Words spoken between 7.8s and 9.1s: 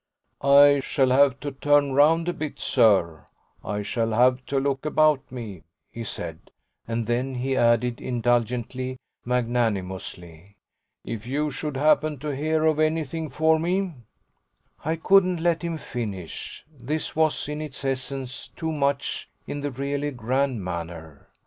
indulgently,